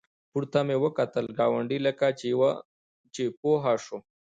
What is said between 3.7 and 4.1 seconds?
شو.